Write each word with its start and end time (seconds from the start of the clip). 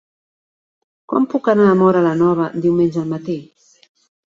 Com 1.13 1.29
puc 1.35 1.51
anar 1.55 1.69
a 1.75 1.77
Móra 1.85 2.03
la 2.09 2.17
Nova 2.25 2.51
diumenge 2.67 3.05
al 3.05 3.11
matí? 3.17 3.41